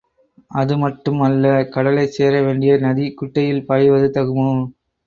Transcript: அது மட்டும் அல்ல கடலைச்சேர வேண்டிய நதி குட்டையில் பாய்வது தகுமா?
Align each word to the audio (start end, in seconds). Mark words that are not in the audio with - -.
அது 0.51 0.73
மட்டும் 0.77 1.19
அல்ல 1.19 1.43
கடலைச்சேர 1.75 2.33
வேண்டிய 2.43 2.79
நதி 2.79 3.07
குட்டையில் 3.15 3.65
பாய்வது 3.65 4.09
தகுமா? 4.17 4.49